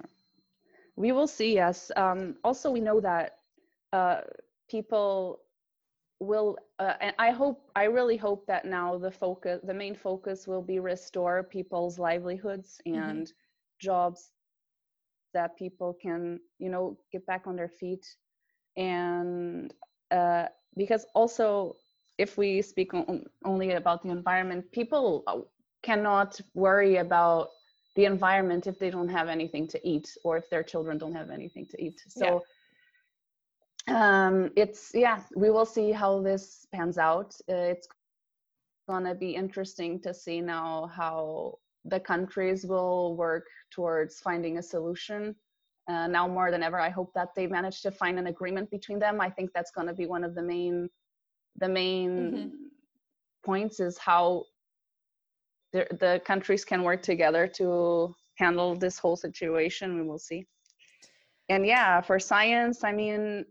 We 0.00 0.36
will 0.36 0.36
see, 0.36 0.84
yes. 0.84 1.10
Um, 1.26 1.88
also, 1.94 2.16
we 2.20 2.20
know 2.20 2.54
that 2.54 3.02
uh, 3.48 3.86
people 4.68 5.40
will, 6.20 6.56
uh, 6.78 6.94
and 7.00 7.14
I 7.18 7.30
hope, 7.30 7.70
I 7.74 7.84
really 7.84 8.16
hope 8.16 8.46
that 8.46 8.64
now 8.64 8.98
the 8.98 9.10
focus, 9.10 9.60
the 9.64 9.74
main 9.74 9.94
focus 9.94 10.46
will 10.46 10.62
be 10.62 10.78
restore 10.78 11.42
people's 11.42 11.98
livelihoods 11.98 12.80
Mhm. 12.94 13.24
and 13.24 13.32
jobs 13.80 14.32
that 14.32 15.56
people 15.56 15.96
can, 16.00 16.40
you 16.58 16.68
know, 16.70 16.98
get 17.12 17.24
back 17.26 17.46
on 17.46 17.56
their 17.56 17.68
feet. 17.68 18.04
And 18.76 19.72
uh, 20.10 20.46
because 20.76 21.06
also, 21.14 21.76
if 22.20 22.36
we 22.36 22.62
speak 22.62 22.92
on, 22.94 23.24
only 23.44 23.72
about 23.72 24.02
the 24.02 24.10
environment, 24.10 24.70
people 24.72 25.24
uh, 25.26 25.38
cannot 25.82 26.40
worry 26.54 26.96
about 26.96 27.48
the 27.96 28.04
environment 28.04 28.66
if 28.66 28.78
they 28.78 28.90
don't 28.90 29.08
have 29.08 29.28
anything 29.28 29.66
to 29.66 29.78
eat 29.92 30.06
or 30.24 30.36
if 30.36 30.48
their 30.50 30.62
children 30.62 30.98
don't 30.98 31.14
have 31.14 31.30
anything 31.30 31.66
to 31.66 31.76
eat. 31.82 31.98
So 32.06 32.42
um, 33.88 34.50
it's 34.56 34.92
yeah, 34.94 35.20
we 35.34 35.50
will 35.50 35.66
see 35.76 35.90
how 35.90 36.20
this 36.20 36.66
pans 36.72 36.98
out. 36.98 37.34
Uh, 37.48 37.72
it's 37.74 37.88
gonna 38.88 39.14
be 39.14 39.30
interesting 39.34 40.00
to 40.00 40.12
see 40.12 40.40
now 40.40 40.90
how 40.94 41.58
the 41.84 42.00
countries 42.00 42.66
will 42.66 43.16
work 43.16 43.46
towards 43.70 44.20
finding 44.20 44.58
a 44.58 44.62
solution. 44.62 45.34
Uh, 45.88 46.06
now 46.06 46.28
more 46.28 46.50
than 46.50 46.62
ever, 46.62 46.78
I 46.78 46.90
hope 46.90 47.12
that 47.14 47.34
they 47.34 47.46
manage 47.46 47.80
to 47.82 47.90
find 47.90 48.18
an 48.18 48.26
agreement 48.26 48.70
between 48.70 48.98
them. 48.98 49.20
I 49.20 49.30
think 49.30 49.50
that's 49.52 49.70
going 49.70 49.86
to 49.88 49.94
be 49.94 50.06
one 50.06 50.22
of 50.22 50.34
the 50.34 50.42
main, 50.42 50.88
the 51.56 51.68
main 51.68 52.32
Mhm. 52.32 52.50
points 53.44 53.80
is 53.80 53.98
how 53.98 54.46
the, 55.72 55.86
the 56.00 56.20
countries 56.24 56.64
can 56.64 56.82
work 56.82 57.02
together 57.02 57.46
to 57.46 58.14
handle 58.38 58.76
this 58.76 58.98
whole 58.98 59.16
situation. 59.16 59.94
We 59.96 60.02
will 60.02 60.18
see. 60.18 60.46
And 61.48 61.66
yeah, 61.66 62.00
for 62.00 62.18
science, 62.18 62.84
I 62.84 62.92
mean, 62.92 63.44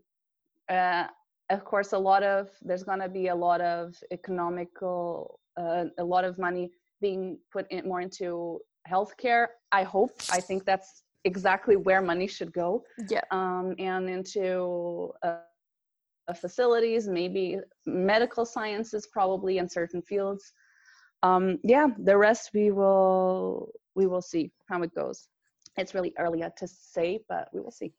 uh, 0.68 1.06
of 1.50 1.64
course, 1.64 1.92
a 1.92 1.98
lot 1.98 2.22
of 2.22 2.48
there's 2.62 2.84
going 2.84 3.00
to 3.00 3.08
be 3.08 3.28
a 3.28 3.34
lot 3.34 3.60
of 3.60 3.94
economical, 4.10 5.40
uh, 5.56 5.84
a 5.98 6.04
lot 6.04 6.24
of 6.24 6.38
money 6.38 6.70
being 7.00 7.38
put 7.52 7.66
in 7.70 7.86
more 7.88 8.00
into 8.00 8.60
healthcare. 8.88 9.46
I 9.72 9.82
hope. 9.82 10.22
I 10.30 10.40
think 10.40 10.64
that's 10.64 11.02
exactly 11.24 11.76
where 11.76 12.00
money 12.00 12.26
should 12.26 12.52
go 12.52 12.82
yeah, 13.08 13.20
um, 13.30 13.74
and 13.78 14.08
into 14.08 15.12
uh, 15.22 15.40
facilities, 16.38 17.08
maybe 17.08 17.58
medical 17.86 18.44
sciences, 18.44 19.08
probably 19.12 19.58
in 19.58 19.68
certain 19.68 20.02
fields. 20.02 20.52
Um, 21.22 21.58
yeah, 21.62 21.88
the 21.98 22.16
rest 22.16 22.50
we 22.54 22.70
will 22.70 23.72
we 23.94 24.06
will 24.06 24.22
see 24.22 24.52
how 24.68 24.82
it 24.82 24.94
goes. 24.94 25.28
It's 25.76 25.94
really 25.94 26.12
early 26.18 26.40
to 26.40 26.68
say, 26.68 27.20
but 27.28 27.48
we 27.52 27.60
will 27.60 27.70
see. 27.70 27.92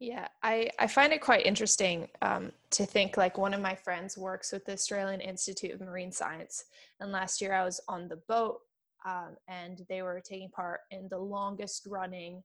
Yeah, 0.00 0.28
I, 0.42 0.70
I 0.78 0.86
find 0.86 1.12
it 1.12 1.20
quite 1.20 1.44
interesting 1.44 2.08
um, 2.22 2.52
to 2.70 2.86
think 2.86 3.18
like 3.18 3.36
one 3.36 3.52
of 3.52 3.60
my 3.60 3.74
friends 3.74 4.16
works 4.16 4.50
with 4.50 4.64
the 4.64 4.72
Australian 4.72 5.20
Institute 5.20 5.72
of 5.72 5.80
Marine 5.82 6.10
Science. 6.10 6.64
And 7.00 7.12
last 7.12 7.42
year 7.42 7.52
I 7.52 7.64
was 7.64 7.82
on 7.86 8.08
the 8.08 8.16
boat 8.26 8.60
um, 9.04 9.36
and 9.46 9.84
they 9.90 10.00
were 10.00 10.22
taking 10.24 10.48
part 10.50 10.80
in 10.90 11.06
the 11.10 11.18
longest 11.18 11.86
running 11.86 12.42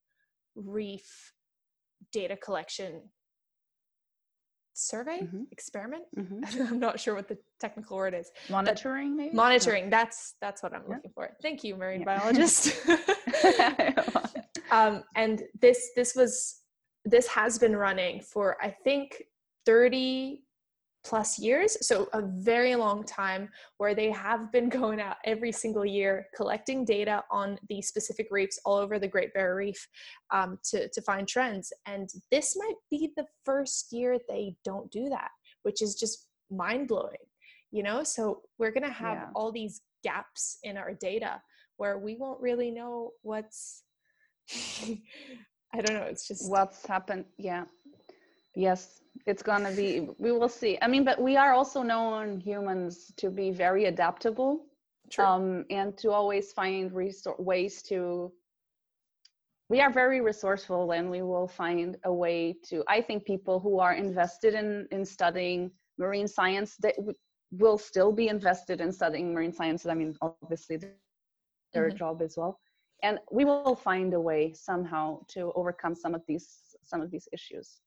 reef 0.55 1.33
data 2.11 2.35
collection 2.35 3.01
survey 4.75 5.21
Mhm. 5.21 5.47
experiment. 5.51 6.03
Mhm. 6.17 6.69
I'm 6.69 6.79
not 6.79 6.99
sure 6.99 7.15
what 7.15 7.27
the 7.27 7.37
technical 7.59 7.97
word 7.97 8.13
is. 8.13 8.31
Monitoring, 8.49 9.15
maybe? 9.15 9.33
Monitoring. 9.35 9.89
That's 9.89 10.35
that's 10.41 10.61
what 10.61 10.73
I'm 10.73 10.83
Yeah. 10.87 10.95
looking 10.95 11.11
for. 11.11 11.35
Thank 11.41 11.63
you, 11.63 11.75
marine 11.75 12.01
Yeah. 12.01 12.05
biologist. 12.05 12.75
Um, 14.71 15.03
and 15.15 15.43
this 15.61 15.91
this 15.95 16.15
was 16.15 16.61
this 17.05 17.27
has 17.27 17.59
been 17.59 17.75
running 17.75 18.19
for 18.21 18.57
I 18.61 18.71
think 18.83 19.23
30 19.65 20.43
plus 21.05 21.37
years, 21.39 21.77
so 21.87 22.09
a 22.13 22.21
very 22.21 22.75
long 22.75 23.03
time 23.05 23.47
where 23.77 23.93
they 23.93 24.09
have 24.11 24.51
been 24.51 24.67
going 24.79 24.99
out 24.99 25.17
every 25.23 25.51
single 25.51 25.85
year 25.85 26.25
collecting 26.35 26.83
data 26.83 27.23
on 27.31 27.57
the 27.69 27.81
specific 27.81 28.27
reefs 28.31 28.59
all 28.65 28.77
over 28.77 28.97
the 28.99 29.07
Great 29.07 29.33
Barrier 29.33 29.55
Reef 29.55 29.87
um, 30.33 30.57
to 30.71 30.89
to 30.89 31.01
find 31.01 31.27
trends. 31.27 31.71
And 31.85 32.09
this 32.31 32.55
might 32.57 32.75
be 32.89 33.11
the 33.15 33.25
first 33.45 33.93
year 33.93 34.17
they 34.27 34.55
don't 34.65 34.91
do 34.91 35.07
that, 35.09 35.29
which 35.63 35.81
is 35.81 35.95
just 35.95 36.27
mind 36.49 36.87
blowing. 36.87 37.25
You 37.71 37.83
know, 37.83 38.03
so 38.03 38.41
we're 38.57 38.71
gonna 38.71 38.89
have 38.91 39.17
Yeah. 39.17 39.29
all 39.35 39.51
these 39.51 39.81
gaps 40.03 40.57
in 40.63 40.77
our 40.77 40.93
data 40.93 41.41
where 41.77 41.97
we 41.99 42.15
won't 42.15 42.41
really 42.41 42.71
know 42.71 43.11
what's 43.21 43.83
I 45.73 45.81
don't 45.81 45.95
know, 45.97 46.03
it's 46.05 46.27
just 46.27 46.49
what's 46.49 46.85
happened 46.85 47.25
yeah 47.37 47.65
yes 48.55 49.01
it's 49.25 49.41
gonna 49.41 49.71
be 49.71 50.07
we 50.17 50.31
will 50.31 50.49
see 50.49 50.77
i 50.81 50.87
mean 50.87 51.03
but 51.03 51.19
we 51.21 51.35
are 51.35 51.53
also 51.53 51.81
known 51.81 52.39
humans 52.39 53.11
to 53.17 53.29
be 53.29 53.51
very 53.51 53.85
adaptable 53.85 54.65
true. 55.09 55.27
um, 55.27 55.65
and 55.69 55.97
to 55.97 56.11
always 56.11 56.51
find 56.53 56.91
resor- 56.91 57.39
ways 57.39 57.81
to 57.83 58.31
we 59.69 59.81
are 59.81 59.91
very 59.91 60.21
resourceful 60.21 60.91
and 60.91 61.09
we 61.09 61.21
will 61.21 61.47
find 61.47 61.97
a 62.05 62.13
way 62.13 62.53
to 62.63 62.83
i 62.87 63.01
think 63.01 63.25
people 63.25 63.59
who 63.59 63.79
are 63.79 63.93
invested 63.93 64.53
in 64.53 64.87
in 64.91 65.05
studying 65.05 65.71
marine 65.97 66.27
science 66.27 66.77
that 66.77 66.95
w- 66.97 67.15
will 67.51 67.77
still 67.77 68.11
be 68.11 68.27
invested 68.27 68.81
in 68.81 68.91
studying 68.91 69.33
marine 69.33 69.53
sciences 69.53 69.87
i 69.87 69.93
mean 69.95 70.15
obviously 70.21 70.77
their 70.77 70.91
Mhm. 71.75 71.91
job 71.91 72.21
as 72.21 72.35
well 72.37 72.59
and 73.03 73.19
we 73.31 73.43
will 73.45 73.59
find 73.59 73.59
a 73.59 73.59
way 73.59 73.71
somehow 73.81 74.49
to 74.67 75.51
overcome 75.55 75.55
some 75.55 75.65
of 75.73 75.79
these 76.27 76.33
some 76.59 76.63
of 76.63 77.09
these 77.11 77.27
issues 77.31 77.81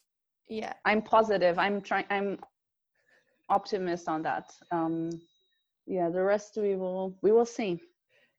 yeah. 0.48 0.72
i'm 0.84 1.02
positive 1.02 1.58
i'm 1.58 1.80
trying 1.80 2.04
i'm 2.10 2.38
optimist 3.48 4.08
on 4.08 4.22
that 4.22 4.50
um 4.70 5.10
yeah 5.86 6.08
the 6.10 6.22
rest 6.22 6.56
we 6.56 6.76
will 6.76 7.16
we 7.22 7.32
will 7.32 7.46
see 7.46 7.80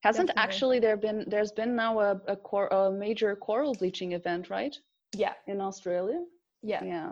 hasn't 0.01 0.27
Definitely. 0.27 0.43
actually 0.43 0.79
there 0.79 0.97
been 0.97 1.25
there's 1.27 1.51
been 1.51 1.75
now 1.75 1.99
a 1.99 2.21
a, 2.27 2.35
cor- 2.35 2.67
a 2.67 2.91
major 2.91 3.35
coral 3.35 3.73
bleaching 3.73 4.11
event 4.13 4.49
right 4.49 4.75
Yeah. 5.15 5.33
in 5.47 5.59
australia 5.61 6.23
Yeah. 6.61 6.83
yeah 6.83 7.11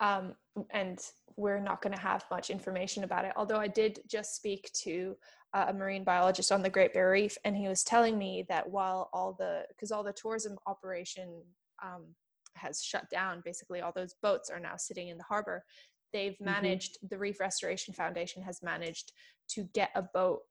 um, 0.00 0.34
and 0.70 0.98
we're 1.36 1.60
not 1.60 1.82
going 1.82 1.94
to 1.94 2.00
have 2.00 2.24
much 2.30 2.50
information 2.50 3.04
about 3.04 3.24
it. 3.24 3.32
Although 3.36 3.56
I 3.58 3.68
did 3.68 4.00
just 4.06 4.34
speak 4.36 4.70
to 4.84 5.16
uh, 5.54 5.66
a 5.68 5.72
marine 5.72 6.04
biologist 6.04 6.52
on 6.52 6.62
the 6.62 6.68
Great 6.70 6.92
Barrier 6.92 7.12
Reef, 7.24 7.38
and 7.44 7.56
he 7.56 7.68
was 7.68 7.82
telling 7.82 8.18
me 8.18 8.44
that 8.48 8.68
while 8.68 9.08
all 9.12 9.32
the 9.38 9.64
because 9.68 9.90
all 9.92 10.02
the 10.02 10.12
tourism 10.12 10.56
operation 10.66 11.42
um, 11.82 12.04
has 12.56 12.82
shut 12.82 13.08
down, 13.10 13.42
basically 13.44 13.80
all 13.80 13.92
those 13.92 14.14
boats 14.22 14.50
are 14.50 14.60
now 14.60 14.76
sitting 14.76 15.08
in 15.08 15.18
the 15.18 15.24
harbor. 15.24 15.64
They've 16.12 16.38
managed 16.40 16.98
the 17.08 17.18
Reef 17.18 17.40
Restoration 17.40 17.92
Foundation 17.92 18.42
has 18.42 18.62
managed 18.62 19.12
to 19.50 19.64
get 19.74 19.90
a 19.94 20.02
boat 20.02 20.42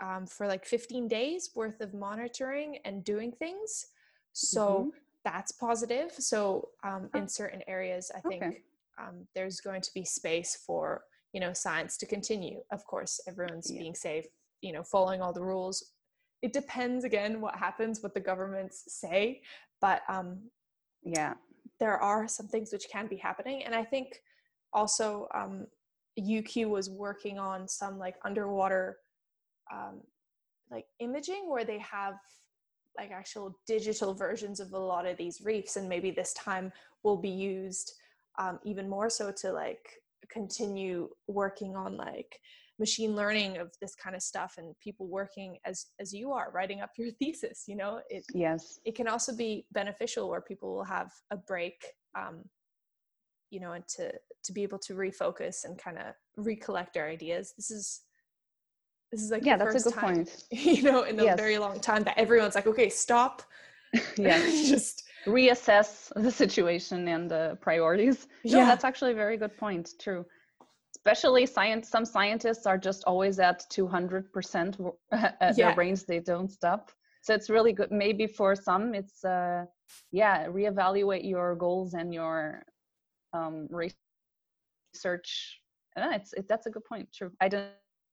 um, 0.00 0.26
for 0.26 0.46
like 0.46 0.64
15 0.64 1.08
days 1.08 1.50
worth 1.54 1.80
of 1.80 1.92
monitoring 1.92 2.78
and 2.84 3.04
doing 3.04 3.32
things. 3.32 3.86
So 4.32 4.86
Mhm. 4.86 5.00
that's 5.24 5.52
positive. 5.52 6.12
So 6.12 6.70
um, 6.82 7.10
in 7.14 7.28
certain 7.28 7.62
areas, 7.66 8.10
I 8.14 8.20
think 8.20 8.42
Okay. 8.44 8.62
um, 8.98 9.26
there's 9.34 9.60
going 9.60 9.82
to 9.82 9.92
be 9.94 10.04
space 10.04 10.56
for 10.56 11.04
you 11.32 11.40
know 11.40 11.52
science 11.52 11.96
to 11.98 12.06
continue. 12.06 12.62
Of 12.70 12.84
course, 12.84 13.20
everyone's 13.28 13.70
Yeah. 13.70 13.80
being 13.80 13.94
safe, 13.94 14.26
you 14.62 14.72
know, 14.72 14.82
following 14.82 15.20
all 15.20 15.32
the 15.32 15.44
rules. 15.44 15.92
It 16.42 16.52
depends 16.52 17.04
again 17.04 17.40
what 17.40 17.54
happens, 17.56 18.02
what 18.02 18.14
the 18.14 18.20
governments 18.20 18.84
say, 18.88 19.42
but 19.80 20.02
um, 20.08 20.50
yeah. 21.02 21.34
There 21.78 21.96
are 21.96 22.28
some 22.28 22.46
things 22.46 22.72
which 22.72 22.88
can 22.92 23.06
be 23.06 23.16
happening, 23.16 23.62
and 23.64 23.74
I 23.74 23.84
think 23.84 24.20
also 24.72 25.28
um, 25.34 25.66
UQ 26.18 26.68
was 26.68 26.90
working 26.90 27.38
on 27.38 27.66
some 27.68 27.98
like 27.98 28.16
underwater 28.24 28.98
um, 29.72 30.00
like 30.70 30.84
imaging 30.98 31.48
where 31.48 31.64
they 31.64 31.78
have 31.78 32.14
like 32.98 33.10
actual 33.10 33.56
digital 33.66 34.14
versions 34.14 34.60
of 34.60 34.72
a 34.72 34.78
lot 34.78 35.06
of 35.06 35.16
these 35.16 35.40
reefs 35.44 35.76
and 35.76 35.88
maybe 35.88 36.10
this 36.10 36.32
time 36.34 36.72
will 37.02 37.16
be 37.16 37.30
used 37.30 37.92
um, 38.38 38.58
even 38.64 38.88
more 38.88 39.08
so 39.08 39.32
to 39.32 39.52
like 39.52 39.88
continue 40.30 41.08
working 41.28 41.76
on 41.76 41.96
like 41.96 42.38
machine 42.80 43.14
learning 43.14 43.58
of 43.58 43.70
this 43.80 43.94
kind 43.94 44.16
of 44.16 44.22
stuff 44.22 44.54
and 44.58 44.74
people 44.80 45.06
working 45.06 45.58
as 45.64 45.86
as 46.00 46.12
you 46.12 46.32
are 46.32 46.50
writing 46.52 46.80
up 46.80 46.90
your 46.96 47.10
thesis 47.20 47.64
you 47.68 47.76
know 47.76 48.00
it 48.08 48.24
yes. 48.34 48.80
it 48.84 48.96
can 48.96 49.06
also 49.06 49.36
be 49.36 49.64
beneficial 49.70 50.28
where 50.28 50.40
people 50.40 50.74
will 50.74 50.84
have 50.84 51.12
a 51.30 51.36
break 51.36 51.76
um, 52.18 52.42
you 53.50 53.60
know 53.60 53.72
and 53.72 53.86
to 53.86 54.10
to 54.44 54.52
be 54.52 54.62
able 54.62 54.78
to 54.78 54.94
refocus 54.94 55.64
and 55.64 55.78
kind 55.78 55.98
of 55.98 56.14
recollect 56.36 56.96
our 56.96 57.08
ideas. 57.08 57.52
This 57.56 57.70
is 57.70 58.02
this 59.12 59.22
is 59.22 59.30
like 59.30 59.44
yeah 59.44 59.56
that's 59.56 59.86
a 59.86 59.90
good 59.90 59.94
time, 59.94 60.14
point. 60.16 60.44
you 60.50 60.82
know 60.82 61.02
in 61.02 61.18
a 61.18 61.24
yes. 61.24 61.36
very 61.38 61.58
long 61.58 61.80
time 61.80 62.04
that 62.04 62.18
everyone's 62.18 62.54
like 62.54 62.66
okay 62.66 62.88
stop. 62.88 63.42
Yeah 64.16 64.38
just 64.38 65.04
reassess 65.26 66.12
the 66.14 66.30
situation 66.30 67.08
and 67.08 67.30
the 67.30 67.58
priorities. 67.60 68.28
No, 68.44 68.58
yeah. 68.58 68.64
that's 68.66 68.84
actually 68.84 69.12
a 69.12 69.16
very 69.16 69.36
good 69.36 69.56
point 69.56 69.90
true 69.98 70.24
especially 71.00 71.46
science 71.46 71.88
some 71.88 72.04
scientists 72.04 72.66
are 72.66 72.76
just 72.76 73.04
always 73.04 73.38
at 73.38 73.62
200% 73.72 74.92
at 75.12 75.36
yeah. 75.40 75.52
their 75.52 75.74
brains 75.74 76.04
they 76.04 76.20
don't 76.20 76.50
stop 76.50 76.92
so 77.22 77.34
it's 77.34 77.48
really 77.48 77.72
good 77.72 77.90
maybe 77.90 78.26
for 78.26 78.54
some 78.54 78.94
it's 78.94 79.24
uh 79.24 79.64
yeah 80.12 80.46
reevaluate 80.46 81.28
your 81.28 81.56
goals 81.56 81.94
and 81.94 82.12
your 82.12 82.62
um 83.32 83.66
research 83.70 85.60
it's 85.96 86.32
it, 86.34 86.46
that's 86.48 86.66
a 86.66 86.70
good 86.70 86.84
point 86.84 87.08
true 87.14 87.30
i 87.40 87.48
didn't 87.48 87.72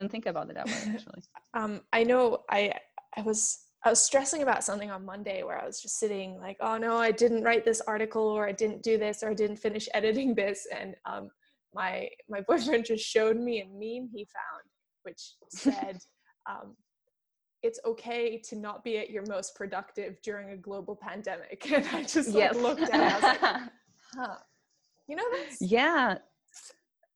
think 0.10 0.26
about 0.26 0.50
it 0.50 0.56
that 0.56 0.66
way 0.66 0.74
actually 0.88 1.22
um 1.54 1.82
i 1.94 2.04
know 2.04 2.40
i 2.50 2.72
i 3.18 3.22
was 3.22 3.60
I 3.86 3.92
was 3.92 4.02
stressing 4.02 4.42
about 4.42 4.64
something 4.64 4.90
on 4.92 5.06
Monday 5.06 5.44
where 5.44 5.62
I 5.62 5.66
was 5.66 5.80
just 5.80 6.00
sitting 6.00 6.40
like, 6.42 6.58
oh 6.60 6.78
no, 6.78 6.98
I 6.98 7.12
didn't 7.12 7.44
write 7.44 7.64
this 7.64 7.80
article 7.82 8.24
or 8.24 8.46
I 8.46 8.52
didn't 8.52 8.82
do 8.82 8.98
this 8.98 9.22
or 9.24 9.30
I 9.30 9.34
didn't 9.34 9.58
finish 9.58 9.88
editing 9.94 10.34
this. 10.34 10.68
And 10.76 10.96
um, 11.06 11.30
my 11.74 12.10
my 12.30 12.42
boyfriend 12.48 12.86
just 12.86 13.06
showed 13.06 13.38
me 13.38 13.62
a 13.62 13.66
meme 13.66 14.10
he 14.14 14.26
found 14.26 14.64
which 15.04 15.36
said 15.50 15.98
um, 16.50 16.76
it's 17.64 17.80
okay 17.86 18.38
to 18.38 18.56
not 18.56 18.84
be 18.84 18.98
at 18.98 19.10
your 19.10 19.24
most 19.28 19.56
productive 19.56 20.22
during 20.22 20.52
a 20.52 20.58
global 20.58 20.96
pandemic. 20.96 21.66
And 21.74 21.86
i 21.94 22.04
just 22.04 22.30
like, 22.30 22.36
yes. 22.36 22.56
looked 22.56 22.82
at 22.82 22.90
it 22.90 22.94
i 22.94 23.14
was 23.14 23.24
like 23.24 23.62
huh. 24.16 24.36
You 25.08 25.16
know 25.16 25.24
that's 25.32 25.62
yeah. 25.62 26.18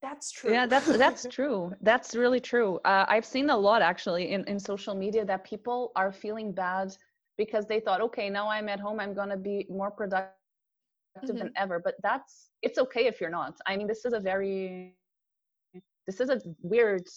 that's 0.02 0.32
true 0.32 0.52
yeah 0.54 0.66
that's 0.66 0.88
that's 0.98 1.26
true. 1.30 1.74
that's 1.82 2.16
really 2.16 2.40
true. 2.40 2.80
Uh, 2.86 3.06
i've 3.10 3.26
seen 3.26 3.50
a 3.50 3.58
lot 3.58 3.82
actually 3.82 4.32
in, 4.32 4.46
in 4.46 4.58
social 4.58 4.96
media 4.96 5.26
that 5.26 5.44
people 5.44 5.92
are 5.98 6.12
feeling 6.12 6.54
bad 6.54 6.96
because 7.38 7.66
they 7.66 7.80
thought 7.82 8.00
okay 8.02 8.30
now 8.30 8.48
i'm 8.48 8.70
at 8.70 8.80
home 8.80 9.00
i'm 9.00 9.14
going 9.14 9.30
to 9.30 9.38
be 9.38 9.66
more 9.70 9.92
productive 9.92 10.41
mm-hmm. 11.18 11.38
than 11.38 11.52
ever 11.56 11.80
but 11.84 11.96
that's 12.04 12.50
it's 12.62 12.78
okay 12.78 13.08
if 13.08 13.20
you're 13.20 13.30
not 13.30 13.58
i 13.68 13.76
mean 13.76 13.88
this 13.88 14.06
is 14.06 14.14
a 14.14 14.20
very 14.20 14.96
this 16.08 16.20
is 16.20 16.30
a 16.30 16.42
weird 16.62 17.08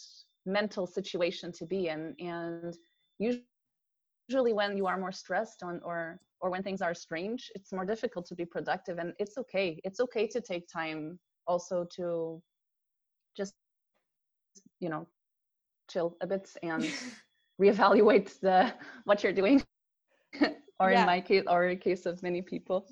mental 0.47 0.87
situation 0.87 1.53
to 1.53 1.65
be 1.65 1.89
in 1.89 2.15
and 2.19 2.77
usually 3.19 4.53
when 4.53 4.77
you 4.77 4.87
are 4.87 4.99
more 4.99 5.13
stressed 5.13 5.63
on 5.63 5.81
or 5.85 6.19
or 6.41 6.51
when 6.51 6.63
things 6.63 6.83
are 6.83 6.95
strange 6.95 7.51
it's 7.55 7.73
more 7.73 7.85
difficult 7.85 8.27
to 8.27 8.35
be 8.35 8.45
productive 8.45 8.99
and 8.99 9.13
it's 9.19 9.39
okay 9.39 9.81
it's 9.85 10.01
okay 10.01 10.27
to 10.27 10.41
take 10.41 10.67
time 10.69 11.19
also 11.47 11.87
to 11.95 12.43
just 13.37 13.55
you 14.81 14.89
know 14.89 15.07
chill 15.89 16.17
a 16.21 16.27
bit 16.27 16.51
and 16.63 16.85
reevaluate 17.61 18.39
the 18.41 18.73
what 19.05 19.23
you're 19.23 19.33
doing 19.33 19.63
or 20.81 20.91
yeah. 20.91 21.01
in 21.01 21.07
my 21.07 21.21
case 21.21 21.45
or 21.49 21.69
in 21.69 21.79
case 21.79 22.05
of 22.07 22.23
many 22.23 22.43
people 22.43 22.87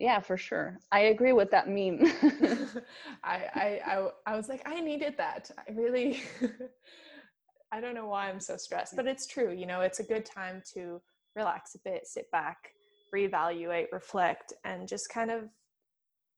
yeah 0.00 0.18
for 0.18 0.36
sure. 0.36 0.78
I 0.90 1.00
agree 1.00 1.32
with 1.32 1.50
that 1.52 1.68
meme. 1.68 2.00
I, 3.22 3.36
I, 3.54 3.80
I 3.86 4.08
i 4.26 4.36
was 4.36 4.48
like 4.48 4.62
i 4.66 4.80
needed 4.80 5.14
that. 5.18 5.50
I 5.56 5.70
really 5.72 6.22
i 7.72 7.80
don't 7.80 7.94
know 7.94 8.06
why 8.06 8.28
i'm 8.28 8.40
so 8.40 8.56
stressed 8.56 8.96
but 8.96 9.06
it's 9.06 9.26
true 9.26 9.52
you 9.52 9.66
know 9.66 9.82
it's 9.82 10.00
a 10.00 10.02
good 10.02 10.24
time 10.24 10.60
to 10.74 11.00
relax 11.36 11.76
a 11.76 11.78
bit 11.84 12.06
sit 12.06 12.28
back 12.32 12.72
reevaluate 13.14 13.86
reflect 13.92 14.52
and 14.64 14.88
just 14.88 15.08
kind 15.08 15.30
of 15.30 15.44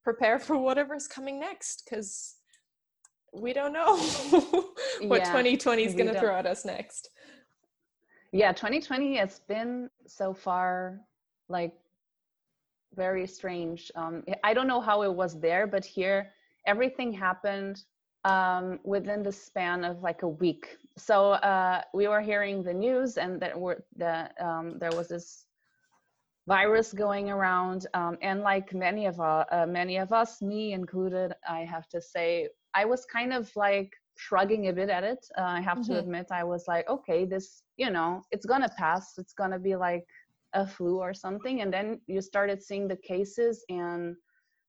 prepare 0.04 0.38
for 0.38 0.58
whatever's 0.58 1.06
coming 1.06 1.40
next 1.40 1.84
because 1.84 2.36
we 3.32 3.52
don't 3.52 3.72
know 3.72 3.96
what 5.08 5.20
yeah, 5.20 5.32
2020 5.32 5.84
is 5.84 5.94
going 5.94 6.12
to 6.12 6.20
throw 6.20 6.36
at 6.36 6.44
us 6.44 6.66
next. 6.66 7.08
Yeah 8.32 8.52
2020 8.52 9.16
has 9.16 9.40
been 9.48 9.88
so 10.06 10.34
far 10.34 11.00
like 11.48 11.74
very 12.94 13.26
strange. 13.26 13.90
Um, 13.94 14.22
I 14.44 14.54
don't 14.54 14.66
know 14.66 14.80
how 14.80 15.02
it 15.02 15.12
was 15.12 15.38
there, 15.40 15.66
but 15.66 15.84
here 15.84 16.32
everything 16.66 17.12
happened 17.12 17.84
um, 18.24 18.78
within 18.84 19.22
the 19.22 19.32
span 19.32 19.84
of 19.84 20.02
like 20.02 20.22
a 20.22 20.28
week. 20.28 20.76
So 20.96 21.32
uh, 21.32 21.82
we 21.94 22.08
were 22.08 22.20
hearing 22.20 22.62
the 22.62 22.72
news, 22.72 23.16
and 23.16 23.40
that 23.40 23.58
were 23.58 23.84
that 23.96 24.34
um, 24.40 24.78
there 24.78 24.92
was 24.92 25.08
this 25.08 25.46
virus 26.46 26.92
going 26.92 27.30
around, 27.30 27.86
um, 27.94 28.18
and 28.22 28.40
like 28.40 28.72
many 28.74 29.06
of 29.06 29.18
uh, 29.20 29.44
uh, 29.50 29.66
many 29.66 29.96
of 29.96 30.12
us, 30.12 30.42
me 30.42 30.72
included, 30.72 31.32
I 31.48 31.60
have 31.60 31.88
to 31.88 32.00
say, 32.00 32.48
I 32.74 32.84
was 32.84 33.04
kind 33.06 33.32
of 33.32 33.50
like 33.56 33.92
shrugging 34.16 34.68
a 34.68 34.72
bit 34.72 34.90
at 34.90 35.04
it. 35.04 35.26
Uh, 35.38 35.42
I 35.42 35.60
have 35.60 35.78
mm-hmm. 35.78 35.94
to 35.94 35.98
admit, 35.98 36.26
I 36.30 36.44
was 36.44 36.64
like, 36.68 36.88
okay, 36.88 37.24
this, 37.24 37.62
you 37.76 37.90
know, 37.90 38.22
it's 38.30 38.46
gonna 38.46 38.70
pass. 38.76 39.14
It's 39.18 39.32
gonna 39.32 39.58
be 39.58 39.76
like 39.76 40.06
a 40.54 40.66
flu 40.66 40.98
or 40.98 41.14
something 41.14 41.62
and 41.62 41.72
then 41.72 42.00
you 42.06 42.20
started 42.20 42.62
seeing 42.62 42.86
the 42.88 42.96
cases 42.96 43.64
and 43.68 44.14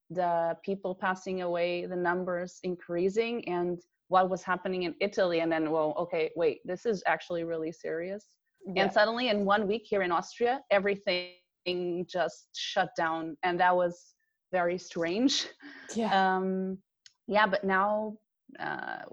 the 0.10 0.56
people 0.64 0.94
passing 0.96 1.42
away 1.42 1.86
the 1.86 1.96
numbers 1.96 2.60
increasing 2.64 3.48
and 3.48 3.80
what 4.08 4.30
was 4.30 4.44
happening 4.44 4.84
in 4.84 4.96
italy 5.02 5.40
and 5.40 5.52
then 5.52 5.72
well 5.72 5.94
okay 5.98 6.30
wait 6.36 6.60
this 6.66 6.86
is 6.86 7.04
actually 7.08 7.44
really 7.44 7.72
serious. 7.72 8.26
Yeah. 8.66 8.84
and 8.84 8.94
suddenly 8.94 9.28
in 9.30 9.46
one 9.46 9.68
week 9.68 9.86
here 9.86 10.04
in 10.04 10.12
austria 10.12 10.62
everything 10.72 12.06
just 12.08 12.48
shut 12.56 12.90
down 12.98 13.36
and 13.44 13.60
that 13.60 13.76
was 13.76 14.14
very 14.52 14.78
strange. 14.78 15.48
Yeah. 15.96 16.12
Um 16.38 16.78
yeah 17.28 17.48
but 17.48 17.64
now 17.64 18.14
uh, 18.60 19.04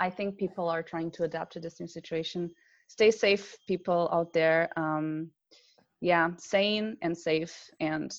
i 0.00 0.10
think 0.10 0.38
people 0.38 0.68
are 0.68 0.82
trying 0.82 1.10
to 1.12 1.24
adapt 1.24 1.52
to 1.54 1.60
this 1.60 1.80
new 1.80 1.86
situation. 1.86 2.50
Stay 2.88 3.10
safe 3.10 3.56
people 3.66 4.08
out 4.12 4.32
there. 4.32 4.62
Um 4.76 5.30
yeah 6.00 6.30
sane 6.38 6.96
and 7.02 7.16
safe 7.16 7.70
and 7.80 8.14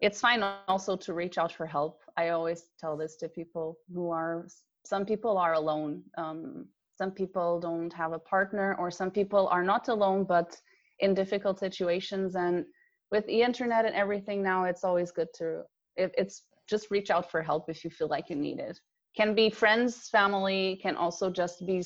it's 0.00 0.20
fine 0.20 0.42
also 0.68 0.96
to 0.96 1.12
reach 1.12 1.38
out 1.38 1.52
for 1.52 1.66
help 1.66 2.00
i 2.16 2.30
always 2.30 2.64
tell 2.78 2.96
this 2.96 3.16
to 3.16 3.28
people 3.28 3.78
who 3.94 4.10
are 4.10 4.46
some 4.84 5.04
people 5.04 5.38
are 5.38 5.54
alone 5.54 6.02
um, 6.18 6.66
some 6.96 7.10
people 7.10 7.60
don't 7.60 7.92
have 7.92 8.12
a 8.12 8.18
partner 8.18 8.76
or 8.78 8.90
some 8.90 9.10
people 9.10 9.48
are 9.48 9.62
not 9.62 9.88
alone 9.88 10.24
but 10.24 10.56
in 11.00 11.14
difficult 11.14 11.58
situations 11.58 12.34
and 12.34 12.64
with 13.10 13.26
the 13.26 13.42
internet 13.42 13.84
and 13.84 13.94
everything 13.94 14.42
now 14.42 14.64
it's 14.64 14.84
always 14.84 15.10
good 15.10 15.28
to 15.34 15.62
it, 15.96 16.12
it's 16.16 16.44
just 16.68 16.90
reach 16.90 17.10
out 17.10 17.30
for 17.30 17.42
help 17.42 17.68
if 17.68 17.84
you 17.84 17.90
feel 17.90 18.08
like 18.08 18.28
you 18.28 18.36
need 18.36 18.58
it 18.58 18.78
can 19.16 19.34
be 19.34 19.50
friends 19.50 20.08
family 20.08 20.78
can 20.82 20.96
also 20.96 21.30
just 21.30 21.64
be 21.66 21.82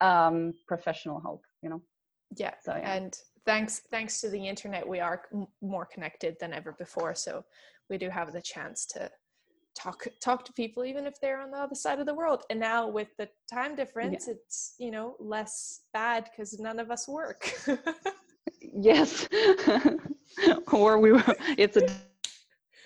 um, 0.00 0.52
professional 0.68 1.20
help 1.20 1.42
you 1.62 1.68
know 1.68 1.82
yeah. 2.36 2.54
So, 2.62 2.72
yeah. 2.72 2.94
and 2.94 3.18
thanks 3.48 3.80
thanks 3.90 4.20
to 4.20 4.28
the 4.28 4.46
internet 4.46 4.86
we 4.86 5.00
are 5.00 5.22
more 5.62 5.86
connected 5.86 6.36
than 6.38 6.52
ever 6.52 6.72
before. 6.72 7.14
So 7.14 7.44
we 7.88 7.96
do 7.96 8.10
have 8.10 8.34
the 8.34 8.42
chance 8.42 8.84
to 8.92 9.10
talk 9.74 10.06
talk 10.20 10.44
to 10.44 10.52
people 10.52 10.84
even 10.84 11.06
if 11.06 11.18
they're 11.18 11.40
on 11.40 11.50
the 11.50 11.56
other 11.56 11.74
side 11.74 11.98
of 11.98 12.04
the 12.04 12.14
world. 12.14 12.42
And 12.50 12.60
now 12.60 12.86
with 12.86 13.08
the 13.16 13.26
time 13.50 13.74
difference 13.74 14.26
yeah. 14.26 14.34
it's 14.34 14.74
you 14.78 14.90
know 14.90 15.16
less 15.18 15.80
bad 15.94 16.28
because 16.30 16.58
none 16.60 16.78
of 16.78 16.90
us 16.90 17.08
work. 17.08 17.42
Yes. 18.60 19.28
Or 20.72 20.98
we 20.98 21.10
it's 21.56 21.76
a 21.76 21.86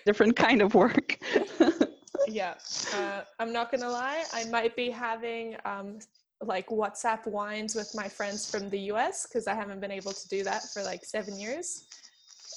different 0.06 0.36
kind 0.36 0.62
of 0.62 0.74
work. 0.74 1.18
Yeah 2.28 2.54
uh, 2.94 3.22
i'm 3.40 3.52
not 3.52 3.70
gonna 3.72 3.90
lie 3.90 4.22
i 4.32 4.44
might 4.44 4.76
be 4.76 4.90
having 4.90 5.56
um, 5.64 5.98
like 6.42 6.68
WhatsApp 6.68 7.26
wines 7.26 7.74
with 7.74 7.94
my 7.94 8.08
friends 8.08 8.50
from 8.50 8.68
the 8.70 8.78
US 8.92 9.26
because 9.26 9.46
I 9.46 9.54
haven't 9.54 9.80
been 9.80 9.90
able 9.90 10.12
to 10.12 10.28
do 10.28 10.42
that 10.44 10.62
for 10.72 10.82
like 10.82 11.04
seven 11.04 11.38
years. 11.38 11.84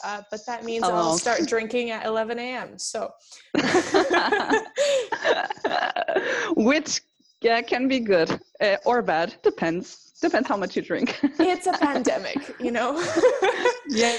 Uh, 0.03 0.21
but 0.29 0.45
that 0.45 0.65
means 0.65 0.83
oh. 0.85 0.93
I'll 0.93 1.17
start 1.17 1.47
drinking 1.47 1.91
at 1.91 2.05
11 2.05 2.37
a.m. 2.37 2.77
So, 2.77 3.11
which 6.55 7.01
yeah 7.41 7.61
can 7.61 7.87
be 7.87 7.99
good 7.99 8.39
uh, 8.61 8.77
or 8.85 9.01
bad, 9.01 9.35
depends. 9.41 10.13
Depends 10.21 10.47
how 10.47 10.57
much 10.57 10.75
you 10.75 10.81
drink. 10.81 11.17
it's 11.23 11.67
a 11.67 11.73
pandemic, 11.73 12.55
you 12.59 12.71
know. 12.71 13.03
yeah, 13.89 14.17